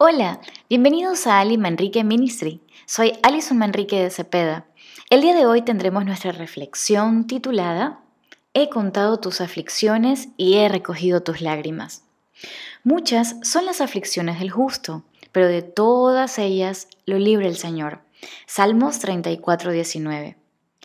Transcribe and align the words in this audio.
Hola, 0.00 0.40
bienvenidos 0.70 1.26
a 1.26 1.40
Ali 1.40 1.58
Manrique 1.58 2.04
Ministry. 2.04 2.60
Soy 2.86 3.18
Alison 3.24 3.58
Manrique 3.58 4.00
de 4.00 4.10
Cepeda. 4.10 4.64
El 5.10 5.22
día 5.22 5.34
de 5.34 5.44
hoy 5.44 5.62
tendremos 5.62 6.04
nuestra 6.04 6.30
reflexión 6.30 7.26
titulada 7.26 7.98
He 8.54 8.68
contado 8.68 9.18
tus 9.18 9.40
aflicciones 9.40 10.28
y 10.36 10.58
he 10.58 10.68
recogido 10.68 11.24
tus 11.24 11.40
lágrimas. 11.40 12.04
Muchas 12.84 13.38
son 13.42 13.66
las 13.66 13.80
aflicciones 13.80 14.38
del 14.38 14.52
justo, 14.52 15.02
pero 15.32 15.48
de 15.48 15.62
todas 15.62 16.38
ellas 16.38 16.86
lo 17.04 17.18
libre 17.18 17.48
el 17.48 17.56
Señor. 17.56 17.98
Salmos 18.46 19.00
34, 19.00 19.72
19. 19.72 20.36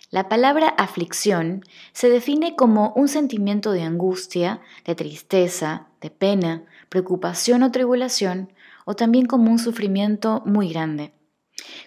La 0.09 0.27
palabra 0.27 0.69
aflicción 0.69 1.63
se 1.91 2.09
define 2.09 2.55
como 2.55 2.93
un 2.95 3.07
sentimiento 3.07 3.73
de 3.73 3.83
angustia, 3.83 4.61
de 4.85 4.95
tristeza, 4.95 5.85
de 6.01 6.09
pena, 6.09 6.63
preocupación 6.89 7.61
o 7.61 7.71
tribulación 7.71 8.51
o 8.85 8.95
también 8.95 9.25
como 9.25 9.51
un 9.51 9.59
sufrimiento 9.59 10.41
muy 10.45 10.69
grande. 10.69 11.13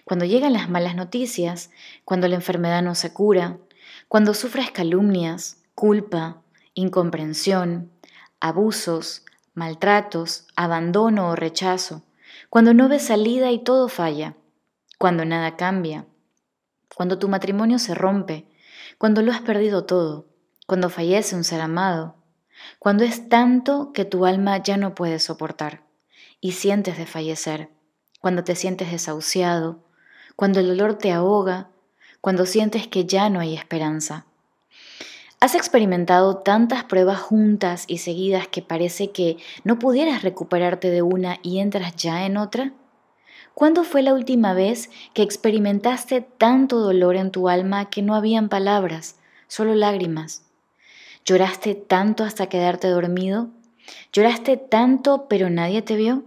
Cuando 0.03 0.25
llegan 0.25 0.53
las 0.53 0.69
malas 0.69 0.95
noticias, 0.95 1.71
cuando 2.05 2.27
la 2.27 2.35
enfermedad 2.35 2.81
no 2.81 2.95
se 2.95 3.13
cura, 3.13 3.57
cuando 4.07 4.33
sufres 4.33 4.71
calumnias, 4.71 5.63
culpa, 5.75 6.41
incomprensión, 6.73 7.91
abusos, 8.39 9.25
maltratos, 9.53 10.47
abandono 10.55 11.29
o 11.29 11.35
rechazo, 11.35 12.03
cuando 12.49 12.73
no 12.73 12.87
ves 12.87 13.03
salida 13.03 13.51
y 13.51 13.63
todo 13.63 13.89
falla, 13.89 14.35
cuando 14.97 15.25
nada 15.25 15.57
cambia, 15.57 16.05
cuando 16.95 17.19
tu 17.19 17.27
matrimonio 17.27 17.79
se 17.79 17.93
rompe, 17.93 18.47
cuando 18.97 19.21
lo 19.21 19.31
has 19.31 19.41
perdido 19.41 19.85
todo, 19.85 20.27
cuando 20.65 20.89
fallece 20.89 21.35
un 21.35 21.43
ser 21.43 21.61
amado, 21.61 22.15
cuando 22.79 23.03
es 23.03 23.29
tanto 23.29 23.91
que 23.93 24.05
tu 24.05 24.25
alma 24.25 24.57
ya 24.57 24.77
no 24.77 24.95
puede 24.95 25.19
soportar 25.19 25.86
y 26.41 26.53
sientes 26.53 26.97
de 26.97 27.05
fallecer, 27.05 27.69
cuando 28.19 28.43
te 28.43 28.55
sientes 28.55 28.91
desahuciado, 28.91 29.83
cuando 30.35 30.59
el 30.59 30.67
dolor 30.67 30.95
te 30.95 31.11
ahoga, 31.11 31.69
cuando 32.21 32.45
sientes 32.45 32.87
que 32.87 33.05
ya 33.05 33.29
no 33.29 33.39
hay 33.39 33.55
esperanza. 33.55 34.25
¿Has 35.39 35.53
experimentado 35.53 36.37
tantas 36.37 36.83
pruebas 36.83 37.19
juntas 37.19 37.85
y 37.87 37.99
seguidas 37.99 38.47
que 38.47 38.63
parece 38.63 39.11
que 39.11 39.37
no 39.63 39.77
pudieras 39.77 40.23
recuperarte 40.23 40.89
de 40.89 41.03
una 41.03 41.37
y 41.43 41.59
entras 41.59 41.95
ya 41.95 42.25
en 42.25 42.37
otra? 42.37 42.73
¿Cuándo 43.53 43.83
fue 43.83 44.01
la 44.01 44.13
última 44.13 44.53
vez 44.53 44.89
que 45.13 45.21
experimentaste 45.21 46.21
tanto 46.21 46.79
dolor 46.79 47.15
en 47.15 47.31
tu 47.31 47.49
alma 47.49 47.89
que 47.89 48.01
no 48.01 48.15
habían 48.15 48.49
palabras, 48.49 49.15
solo 49.47 49.75
lágrimas? 49.75 50.43
¿Lloraste 51.23 51.75
tanto 51.75 52.23
hasta 52.23 52.47
quedarte 52.49 52.87
dormido? 52.87 53.49
¿Lloraste 54.13 54.57
tanto 54.57 55.27
pero 55.27 55.49
nadie 55.49 55.81
te 55.81 55.95
vio? 55.95 56.23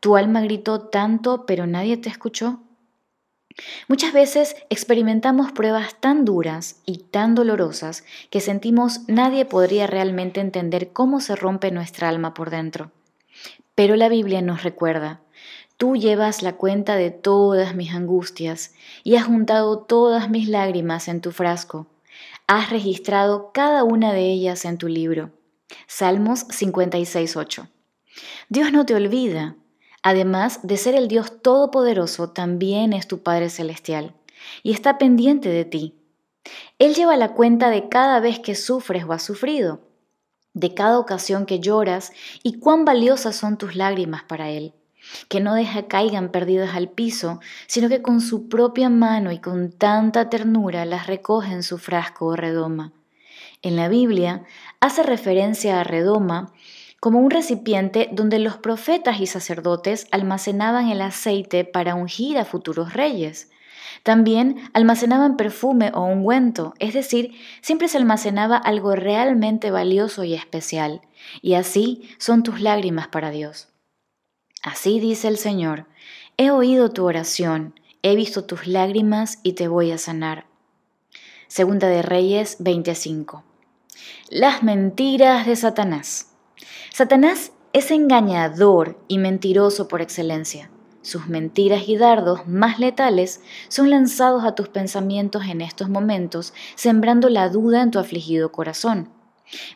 ¿Tu 0.00 0.16
alma 0.16 0.40
gritó 0.40 0.80
tanto 0.80 1.46
pero 1.46 1.66
nadie 1.66 1.96
te 1.96 2.08
escuchó? 2.08 2.60
Muchas 3.88 4.12
veces 4.12 4.56
experimentamos 4.70 5.52
pruebas 5.52 6.00
tan 6.00 6.24
duras 6.24 6.80
y 6.86 6.98
tan 6.98 7.34
dolorosas 7.34 8.04
que 8.30 8.40
sentimos 8.40 9.00
nadie 9.08 9.44
podría 9.44 9.86
realmente 9.86 10.40
entender 10.40 10.92
cómo 10.92 11.20
se 11.20 11.36
rompe 11.36 11.70
nuestra 11.70 12.08
alma 12.08 12.34
por 12.34 12.50
dentro. 12.50 12.90
Pero 13.74 13.96
la 13.96 14.08
Biblia 14.08 14.42
nos 14.42 14.62
recuerda, 14.62 15.20
tú 15.76 15.96
llevas 15.96 16.42
la 16.42 16.54
cuenta 16.54 16.96
de 16.96 17.10
todas 17.10 17.74
mis 17.74 17.94
angustias 17.94 18.74
y 19.04 19.16
has 19.16 19.24
juntado 19.24 19.78
todas 19.78 20.30
mis 20.30 20.48
lágrimas 20.48 21.08
en 21.08 21.20
tu 21.20 21.32
frasco. 21.32 21.86
Has 22.46 22.70
registrado 22.70 23.50
cada 23.52 23.84
una 23.84 24.12
de 24.12 24.30
ellas 24.30 24.64
en 24.64 24.78
tu 24.78 24.88
libro. 24.88 25.30
Salmos 25.86 26.46
56.8. 26.48 27.68
Dios 28.48 28.72
no 28.72 28.86
te 28.86 28.94
olvida. 28.94 29.56
Además 30.02 30.60
de 30.64 30.76
ser 30.76 30.94
el 30.94 31.08
Dios 31.08 31.42
Todopoderoso, 31.42 32.30
también 32.30 32.92
es 32.92 33.06
tu 33.06 33.22
Padre 33.22 33.50
Celestial 33.50 34.14
y 34.62 34.72
está 34.72 34.98
pendiente 34.98 35.48
de 35.48 35.64
ti. 35.64 35.94
Él 36.78 36.94
lleva 36.94 37.16
la 37.16 37.34
cuenta 37.34 37.70
de 37.70 37.88
cada 37.88 38.18
vez 38.18 38.40
que 38.40 38.56
sufres 38.56 39.04
o 39.04 39.12
has 39.12 39.22
sufrido, 39.22 39.80
de 40.54 40.74
cada 40.74 40.98
ocasión 40.98 41.46
que 41.46 41.60
lloras 41.60 42.12
y 42.42 42.58
cuán 42.58 42.84
valiosas 42.84 43.36
son 43.36 43.58
tus 43.58 43.76
lágrimas 43.76 44.24
para 44.24 44.50
Él 44.50 44.74
que 45.28 45.40
no 45.40 45.54
deja 45.54 45.86
caigan 45.88 46.30
perdidas 46.30 46.74
al 46.74 46.88
piso, 46.88 47.40
sino 47.66 47.88
que 47.88 48.02
con 48.02 48.20
su 48.20 48.48
propia 48.48 48.88
mano 48.88 49.32
y 49.32 49.38
con 49.38 49.72
tanta 49.72 50.28
ternura 50.28 50.84
las 50.84 51.06
recoge 51.06 51.52
en 51.52 51.62
su 51.62 51.78
frasco 51.78 52.26
o 52.26 52.36
redoma. 52.36 52.92
En 53.62 53.76
la 53.76 53.88
Biblia 53.88 54.44
hace 54.80 55.04
referencia 55.04 55.80
a 55.80 55.84
redoma 55.84 56.52
como 56.98 57.20
un 57.20 57.30
recipiente 57.30 58.08
donde 58.12 58.38
los 58.38 58.56
profetas 58.56 59.20
y 59.20 59.26
sacerdotes 59.26 60.06
almacenaban 60.10 60.88
el 60.88 61.00
aceite 61.00 61.64
para 61.64 61.94
ungir 61.94 62.38
a 62.38 62.44
futuros 62.44 62.92
reyes. 62.92 63.50
También 64.02 64.70
almacenaban 64.72 65.36
perfume 65.36 65.92
o 65.94 66.02
ungüento, 66.02 66.74
es 66.80 66.94
decir, 66.94 67.34
siempre 67.60 67.86
se 67.88 67.98
almacenaba 67.98 68.56
algo 68.56 68.96
realmente 68.96 69.70
valioso 69.70 70.24
y 70.24 70.34
especial. 70.34 71.02
Y 71.40 71.54
así 71.54 72.08
son 72.18 72.42
tus 72.42 72.60
lágrimas 72.60 73.08
para 73.08 73.30
Dios. 73.30 73.68
Así 74.62 74.98
dice 74.98 75.28
el 75.28 75.38
Señor, 75.38 75.86
he 76.36 76.50
oído 76.50 76.90
tu 76.90 77.04
oración, 77.04 77.78
he 78.02 78.16
visto 78.16 78.44
tus 78.44 78.66
lágrimas 78.66 79.38
y 79.42 79.52
te 79.52 79.68
voy 79.68 79.92
a 79.92 79.98
sanar. 79.98 80.46
Segunda 81.48 81.88
de 81.88 82.02
Reyes 82.02 82.56
25. 82.60 83.44
Las 84.28 84.62
mentiras 84.62 85.46
de 85.46 85.56
Satanás. 85.56 86.32
Satanás 86.92 87.52
es 87.72 87.90
engañador 87.90 88.98
y 89.08 89.18
mentiroso 89.18 89.88
por 89.88 90.02
excelencia. 90.02 90.70
Sus 91.02 91.26
mentiras 91.26 91.88
y 91.88 91.96
dardos 91.96 92.46
más 92.46 92.78
letales 92.78 93.40
son 93.68 93.90
lanzados 93.90 94.44
a 94.44 94.54
tus 94.54 94.68
pensamientos 94.68 95.44
en 95.46 95.60
estos 95.60 95.88
momentos, 95.88 96.54
sembrando 96.76 97.28
la 97.28 97.48
duda 97.48 97.82
en 97.82 97.90
tu 97.90 97.98
afligido 97.98 98.52
corazón. 98.52 99.08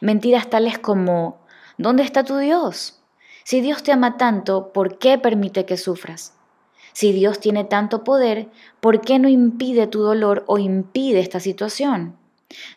Mentiras 0.01 0.49
tales 0.49 0.79
como 0.79 1.45
¿Dónde 1.79 2.05
está 2.05 2.25
tu 2.25 2.39
Dios? 2.39 3.03
Si 3.45 3.61
Dios 3.61 3.83
te 3.83 3.93
ama 3.93 4.17
tanto, 4.17 4.73
¿por 4.73 4.99
qué 4.99 5.19
permite 5.19 5.67
que 5.67 5.77
sufras? 5.77 6.33
Si 6.95 7.13
Dios 7.13 7.39
tiene 7.39 7.65
tanto 7.65 8.03
poder, 8.03 8.49
¿por 8.81 9.03
qué 9.03 9.19
no 9.19 9.29
impide 9.29 9.87
tu 9.87 10.01
dolor 10.01 10.45
o 10.47 10.57
impide 10.57 11.21
esta 11.21 11.39
situación? 11.39 12.17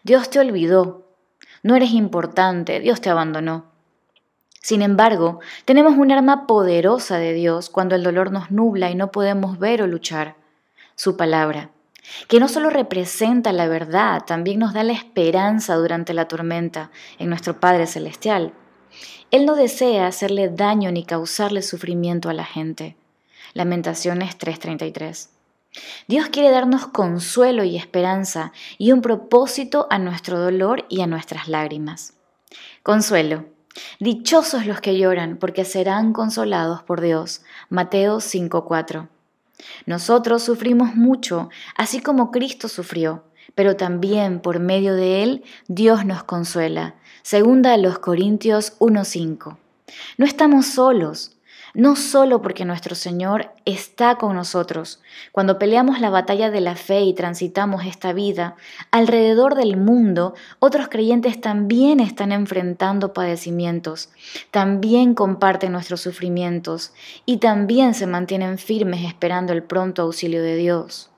Dios 0.04 0.30
te 0.30 0.40
olvidó. 0.40 1.09
No 1.64 1.76
eres 1.76 1.92
importante, 1.92 2.80
Dios 2.80 3.02
te 3.02 3.10
abandonó. 3.10 3.66
Sin 4.62 4.82
embargo, 4.82 5.40
tenemos 5.66 5.98
un 5.98 6.12
arma 6.12 6.46
poderosa 6.46 7.18
de 7.18 7.34
Dios 7.34 7.70
cuando 7.70 7.96
el 7.96 8.04
dolor 8.04 8.32
nos 8.32 8.52
nubla 8.52 8.90
y 8.92 8.96
no 8.96 9.12
podemos 9.12 9.58
ver 9.58 9.82
o 9.82 9.88
luchar. 9.88 10.36
Su 10.96 11.16
palabra, 11.16 11.72
que 12.28 12.40
no 12.40 12.48
solo 12.48 12.70
representa 12.70 13.54
la 13.54 13.68
verdad, 13.68 14.24
también 14.26 14.60
nos 14.60 14.74
da 14.74 14.84
la 14.84 14.94
esperanza 14.94 15.76
durante 15.76 16.14
la 16.14 16.28
tormenta 16.28 16.92
en 17.18 17.30
nuestro 17.30 17.60
Padre 17.60 17.88
Celestial. 17.88 18.54
Él 19.32 19.46
no 19.46 19.56
desea 19.56 20.08
hacerle 20.08 20.50
daño 20.50 20.92
ni 20.92 21.06
causarle 21.06 21.62
sufrimiento 21.62 22.30
a 22.30 22.34
la 22.34 22.46
gente. 22.46 22.98
Lamentaciones 23.54 24.38
3:33. 24.38 25.39
Dios 26.08 26.30
quiere 26.30 26.50
darnos 26.50 26.88
consuelo 26.88 27.64
y 27.64 27.78
esperanza 27.78 28.52
y 28.78 28.92
un 28.92 29.02
propósito 29.02 29.88
a 29.90 30.00
nuestro 30.00 30.40
dolor 30.40 30.86
y 30.90 31.02
a 31.02 31.08
nuestras 31.08 31.48
lágrimas. 31.48 32.14
Consuelo. 32.84 33.46
Dichosos 34.00 34.66
los 34.66 34.82
que 34.82 34.98
lloran, 34.98 35.38
porque 35.38 35.64
serán 35.64 36.12
consolados 36.12 36.82
por 36.84 37.02
Dios. 37.02 37.44
Mateo 37.70 38.20
5:4. 38.20 39.08
Nosotros 39.86 40.44
sufrimos 40.44 40.96
mucho, 40.96 41.50
así 41.76 42.02
como 42.02 42.32
Cristo 42.32 42.68
sufrió, 42.68 43.24
pero 43.56 43.76
también 43.76 44.40
por 44.40 44.60
medio 44.60 44.96
de 44.96 45.24
Él 45.24 45.44
Dios 45.68 46.06
nos 46.06 46.24
consuela. 46.24 46.96
Segunda 47.22 47.74
a 47.74 47.78
los 47.78 48.00
Corintios 48.00 48.74
1.5. 48.80 49.58
No 50.18 50.26
estamos 50.26 50.66
solos, 50.66 51.38
no 51.74 51.96
solo 51.96 52.42
porque 52.42 52.66
nuestro 52.66 52.96
Señor 52.96 53.52
está 53.66 54.16
con 54.16 54.36
nosotros. 54.36 55.02
Cuando 55.32 55.60
peleamos 55.60 56.00
la 56.02 56.10
batalla 56.10 56.50
de 56.50 56.62
la 56.62 56.76
fe 56.76 57.02
y 57.02 57.14
transitamos 57.14 57.86
esta 57.86 58.14
vida, 58.14 58.56
alrededor 58.92 59.56
del 59.56 59.78
mundo 59.78 60.34
otros 60.60 60.88
creyentes 60.88 61.40
también 61.40 62.00
están 62.00 62.32
enfrentando 62.32 63.14
padecimientos, 63.14 64.10
también 64.52 65.14
comparten 65.14 65.72
nuestros 65.72 66.02
sufrimientos 66.02 66.94
y 67.26 67.38
también 67.38 67.94
se 67.94 68.08
mantienen 68.08 68.58
firmes 68.58 69.06
esperando 69.06 69.54
el 69.54 69.64
pronto 69.64 70.04
auxilio 70.04 70.42
de 70.42 70.56
Dios. 70.56 71.12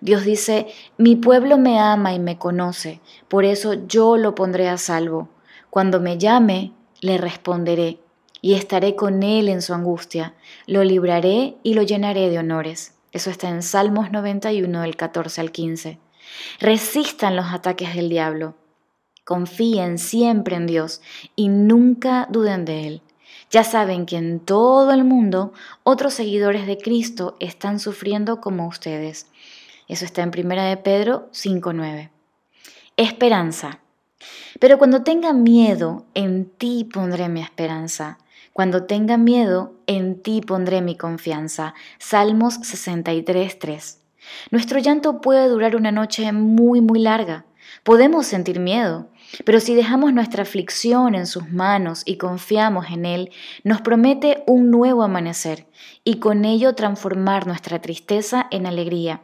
Dios 0.00 0.24
dice, 0.24 0.66
mi 0.98 1.16
pueblo 1.16 1.58
me 1.58 1.78
ama 1.78 2.12
y 2.14 2.18
me 2.18 2.38
conoce, 2.38 3.00
por 3.28 3.44
eso 3.44 3.74
yo 3.86 4.16
lo 4.16 4.34
pondré 4.34 4.68
a 4.68 4.78
salvo. 4.78 5.28
Cuando 5.70 6.00
me 6.00 6.18
llame, 6.18 6.72
le 7.00 7.18
responderé 7.18 8.03
y 8.44 8.52
estaré 8.52 8.94
con 8.94 9.22
él 9.22 9.48
en 9.48 9.62
su 9.62 9.72
angustia. 9.72 10.34
Lo 10.66 10.84
libraré 10.84 11.56
y 11.62 11.72
lo 11.72 11.80
llenaré 11.80 12.28
de 12.28 12.38
honores. 12.38 12.92
Eso 13.10 13.30
está 13.30 13.48
en 13.48 13.62
Salmos 13.62 14.12
91 14.12 14.82
del 14.82 14.96
14 14.96 15.40
al 15.40 15.50
15. 15.50 15.98
Resistan 16.60 17.36
los 17.36 17.46
ataques 17.46 17.94
del 17.94 18.10
diablo. 18.10 18.54
Confíen 19.24 19.96
siempre 19.96 20.56
en 20.56 20.66
Dios 20.66 21.00
y 21.34 21.48
nunca 21.48 22.28
duden 22.30 22.66
de 22.66 22.86
él. 22.86 23.02
Ya 23.50 23.64
saben 23.64 24.04
que 24.04 24.18
en 24.18 24.40
todo 24.40 24.92
el 24.92 25.04
mundo 25.04 25.54
otros 25.82 26.12
seguidores 26.12 26.66
de 26.66 26.76
Cristo 26.76 27.38
están 27.40 27.80
sufriendo 27.80 28.42
como 28.42 28.68
ustedes. 28.68 29.26
Eso 29.88 30.04
está 30.04 30.20
en 30.20 30.32
1 30.38 30.64
de 30.64 30.76
Pedro 30.76 31.30
5.9. 31.32 32.10
Esperanza. 32.98 33.80
Pero 34.60 34.76
cuando 34.76 35.02
tengan 35.02 35.42
miedo, 35.42 36.04
en 36.12 36.44
ti 36.44 36.84
pondré 36.84 37.30
mi 37.30 37.40
esperanza. 37.40 38.18
Cuando 38.54 38.84
tengan 38.84 39.24
miedo, 39.24 39.72
en 39.88 40.22
ti 40.22 40.40
pondré 40.40 40.80
mi 40.80 40.96
confianza. 40.96 41.74
Salmos 41.98 42.60
63.3. 42.60 43.98
Nuestro 44.52 44.78
llanto 44.78 45.20
puede 45.20 45.48
durar 45.48 45.74
una 45.74 45.90
noche 45.90 46.30
muy, 46.30 46.80
muy 46.80 47.00
larga. 47.00 47.46
Podemos 47.82 48.28
sentir 48.28 48.60
miedo, 48.60 49.08
pero 49.44 49.58
si 49.58 49.74
dejamos 49.74 50.12
nuestra 50.12 50.44
aflicción 50.44 51.16
en 51.16 51.26
sus 51.26 51.50
manos 51.50 52.02
y 52.04 52.16
confiamos 52.16 52.86
en 52.90 53.06
Él, 53.06 53.32
nos 53.64 53.80
promete 53.80 54.44
un 54.46 54.70
nuevo 54.70 55.02
amanecer 55.02 55.66
y 56.04 56.20
con 56.20 56.44
ello 56.44 56.76
transformar 56.76 57.48
nuestra 57.48 57.80
tristeza 57.80 58.46
en 58.52 58.66
alegría. 58.66 59.22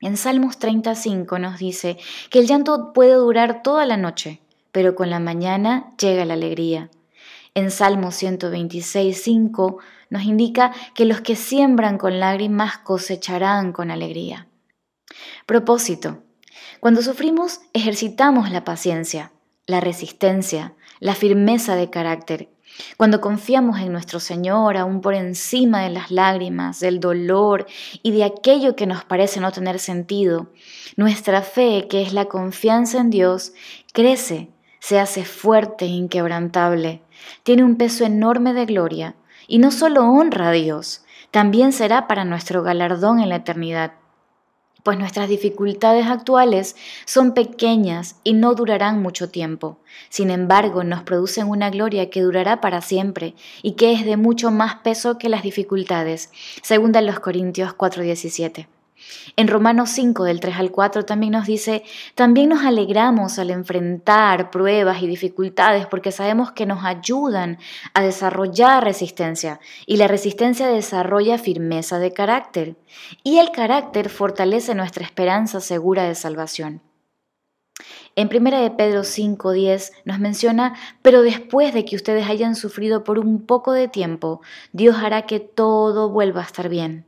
En 0.00 0.16
Salmos 0.16 0.58
35 0.58 1.38
nos 1.38 1.60
dice 1.60 1.96
que 2.28 2.40
el 2.40 2.48
llanto 2.48 2.92
puede 2.92 3.14
durar 3.14 3.62
toda 3.62 3.86
la 3.86 3.96
noche, 3.96 4.40
pero 4.72 4.96
con 4.96 5.10
la 5.10 5.20
mañana 5.20 5.92
llega 5.96 6.24
la 6.24 6.34
alegría. 6.34 6.90
En 7.58 7.72
Salmos 7.72 8.14
126, 8.14 9.20
5 9.20 9.78
nos 10.10 10.22
indica 10.22 10.72
que 10.94 11.04
los 11.04 11.22
que 11.22 11.34
siembran 11.34 11.98
con 11.98 12.20
lágrimas 12.20 12.78
cosecharán 12.78 13.72
con 13.72 13.90
alegría. 13.90 14.46
Propósito. 15.44 16.22
Cuando 16.78 17.02
sufrimos, 17.02 17.58
ejercitamos 17.72 18.52
la 18.52 18.62
paciencia, 18.62 19.32
la 19.66 19.80
resistencia, 19.80 20.74
la 21.00 21.16
firmeza 21.16 21.74
de 21.74 21.90
carácter. 21.90 22.48
Cuando 22.96 23.20
confiamos 23.20 23.80
en 23.80 23.90
nuestro 23.90 24.20
Señor 24.20 24.76
aún 24.76 25.00
por 25.00 25.14
encima 25.14 25.82
de 25.82 25.90
las 25.90 26.12
lágrimas, 26.12 26.78
del 26.78 27.00
dolor 27.00 27.66
y 28.04 28.12
de 28.12 28.22
aquello 28.22 28.76
que 28.76 28.86
nos 28.86 29.04
parece 29.04 29.40
no 29.40 29.50
tener 29.50 29.80
sentido, 29.80 30.52
nuestra 30.96 31.42
fe, 31.42 31.88
que 31.90 32.02
es 32.02 32.12
la 32.12 32.26
confianza 32.26 33.00
en 33.00 33.10
Dios, 33.10 33.52
crece, 33.92 34.48
se 34.78 35.00
hace 35.00 35.24
fuerte 35.24 35.86
e 35.86 35.88
inquebrantable, 35.88 37.02
tiene 37.42 37.64
un 37.64 37.76
peso 37.76 38.04
enorme 38.04 38.52
de 38.54 38.66
gloria 38.66 39.14
y 39.46 39.58
no 39.58 39.70
solo 39.70 40.04
honra 40.04 40.48
a 40.48 40.52
Dios, 40.52 41.04
también 41.30 41.72
será 41.72 42.06
para 42.06 42.24
nuestro 42.24 42.62
galardón 42.62 43.20
en 43.20 43.28
la 43.28 43.36
eternidad 43.36 43.92
pues 44.88 44.98
nuestras 44.98 45.28
dificultades 45.28 46.06
actuales 46.06 46.74
son 47.04 47.34
pequeñas 47.34 48.16
y 48.24 48.32
no 48.32 48.54
durarán 48.54 49.02
mucho 49.02 49.28
tiempo. 49.28 49.80
Sin 50.08 50.30
embargo, 50.30 50.82
nos 50.82 51.02
producen 51.02 51.48
una 51.48 51.68
gloria 51.68 52.08
que 52.08 52.22
durará 52.22 52.62
para 52.62 52.80
siempre 52.80 53.34
y 53.62 53.72
que 53.72 53.92
es 53.92 54.06
de 54.06 54.16
mucho 54.16 54.50
más 54.50 54.76
peso 54.76 55.18
que 55.18 55.28
las 55.28 55.42
dificultades, 55.42 56.30
según 56.62 56.92
los 56.92 57.20
Corintios 57.20 57.74
4:17. 57.76 58.66
En 59.36 59.48
Romanos 59.48 59.90
5 59.90 60.24
del 60.24 60.40
3 60.40 60.56
al 60.56 60.70
4 60.70 61.04
también 61.04 61.32
nos 61.32 61.46
dice, 61.46 61.84
también 62.14 62.48
nos 62.48 62.64
alegramos 62.64 63.38
al 63.38 63.50
enfrentar 63.50 64.50
pruebas 64.50 65.02
y 65.02 65.06
dificultades 65.06 65.86
porque 65.86 66.12
sabemos 66.12 66.52
que 66.52 66.66
nos 66.66 66.84
ayudan 66.84 67.58
a 67.94 68.02
desarrollar 68.02 68.84
resistencia 68.84 69.60
y 69.86 69.96
la 69.96 70.08
resistencia 70.08 70.68
desarrolla 70.68 71.38
firmeza 71.38 71.98
de 71.98 72.12
carácter 72.12 72.76
y 73.22 73.38
el 73.38 73.50
carácter 73.50 74.08
fortalece 74.08 74.74
nuestra 74.74 75.04
esperanza 75.04 75.60
segura 75.60 76.04
de 76.04 76.14
salvación. 76.14 76.82
En 78.16 78.28
1 78.34 78.60
de 78.60 78.70
Pedro 78.72 79.04
5:10 79.04 79.92
nos 80.04 80.18
menciona, 80.18 80.74
pero 81.02 81.22
después 81.22 81.72
de 81.72 81.84
que 81.84 81.94
ustedes 81.94 82.28
hayan 82.28 82.56
sufrido 82.56 83.04
por 83.04 83.20
un 83.20 83.46
poco 83.46 83.72
de 83.72 83.86
tiempo, 83.86 84.40
Dios 84.72 84.96
hará 84.96 85.26
que 85.26 85.38
todo 85.38 86.10
vuelva 86.10 86.40
a 86.40 86.44
estar 86.44 86.68
bien 86.68 87.07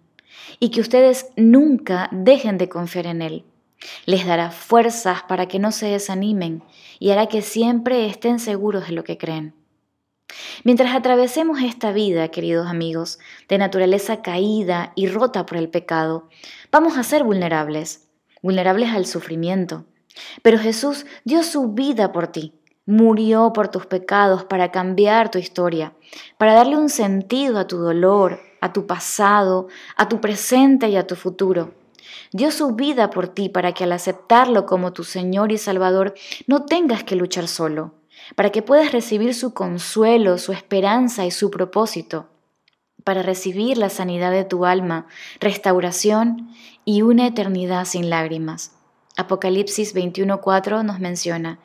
y 0.58 0.70
que 0.70 0.80
ustedes 0.80 1.28
nunca 1.36 2.08
dejen 2.12 2.58
de 2.58 2.68
confiar 2.68 3.06
en 3.06 3.22
Él. 3.22 3.44
Les 4.06 4.26
dará 4.26 4.50
fuerzas 4.50 5.22
para 5.22 5.46
que 5.46 5.58
no 5.58 5.72
se 5.72 5.86
desanimen 5.86 6.62
y 6.98 7.10
hará 7.10 7.26
que 7.26 7.42
siempre 7.42 8.06
estén 8.06 8.38
seguros 8.38 8.86
de 8.88 8.92
lo 8.92 9.04
que 9.04 9.18
creen. 9.18 9.54
Mientras 10.64 10.94
atravesemos 10.94 11.60
esta 11.62 11.92
vida, 11.92 12.28
queridos 12.28 12.68
amigos, 12.68 13.18
de 13.48 13.58
naturaleza 13.58 14.22
caída 14.22 14.92
y 14.94 15.08
rota 15.08 15.46
por 15.46 15.58
el 15.58 15.68
pecado, 15.68 16.28
vamos 16.70 16.98
a 16.98 17.02
ser 17.02 17.24
vulnerables, 17.24 18.08
vulnerables 18.42 18.90
al 18.90 19.06
sufrimiento. 19.06 19.86
Pero 20.42 20.58
Jesús 20.58 21.06
dio 21.24 21.42
su 21.42 21.72
vida 21.72 22.12
por 22.12 22.28
ti, 22.28 22.54
murió 22.86 23.52
por 23.52 23.68
tus 23.68 23.86
pecados 23.86 24.44
para 24.44 24.70
cambiar 24.70 25.30
tu 25.30 25.38
historia, 25.38 25.94
para 26.38 26.54
darle 26.54 26.76
un 26.76 26.88
sentido 26.88 27.58
a 27.58 27.66
tu 27.66 27.78
dolor, 27.78 28.40
a 28.60 28.72
tu 28.72 28.86
pasado, 28.86 29.68
a 29.96 30.08
tu 30.08 30.20
presente 30.20 30.88
y 30.88 30.96
a 30.96 31.06
tu 31.06 31.16
futuro. 31.16 31.74
Dio 32.32 32.50
su 32.50 32.74
vida 32.74 33.10
por 33.10 33.28
ti 33.28 33.48
para 33.48 33.72
que 33.72 33.84
al 33.84 33.92
aceptarlo 33.92 34.66
como 34.66 34.92
tu 34.92 35.04
Señor 35.04 35.52
y 35.52 35.58
Salvador 35.58 36.14
no 36.46 36.64
tengas 36.64 37.04
que 37.04 37.16
luchar 37.16 37.48
solo, 37.48 37.94
para 38.36 38.50
que 38.50 38.62
puedas 38.62 38.92
recibir 38.92 39.34
su 39.34 39.54
consuelo, 39.54 40.38
su 40.38 40.52
esperanza 40.52 41.26
y 41.26 41.30
su 41.30 41.50
propósito, 41.50 42.28
para 43.04 43.22
recibir 43.22 43.78
la 43.78 43.88
sanidad 43.88 44.30
de 44.30 44.44
tu 44.44 44.64
alma, 44.64 45.06
restauración 45.40 46.50
y 46.84 47.02
una 47.02 47.26
eternidad 47.26 47.84
sin 47.84 48.10
lágrimas. 48.10 48.72
Apocalipsis 49.16 49.94
21:4 49.94 50.84
nos 50.84 51.00
menciona, 51.00 51.58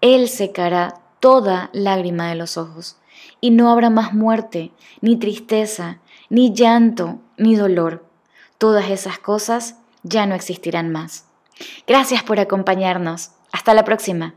Él 0.00 0.28
secará 0.28 1.00
toda 1.20 1.70
lágrima 1.72 2.28
de 2.28 2.34
los 2.34 2.56
ojos, 2.56 2.96
y 3.40 3.50
no 3.50 3.70
habrá 3.70 3.90
más 3.90 4.12
muerte, 4.14 4.72
ni 5.00 5.16
tristeza, 5.16 6.00
ni 6.30 6.54
llanto, 6.54 7.18
ni 7.36 7.56
dolor. 7.56 8.06
Todas 8.56 8.88
esas 8.88 9.18
cosas 9.18 9.76
ya 10.02 10.24
no 10.24 10.34
existirán 10.34 10.90
más. 10.90 11.26
Gracias 11.86 12.22
por 12.22 12.40
acompañarnos. 12.40 13.32
Hasta 13.52 13.74
la 13.74 13.84
próxima. 13.84 14.34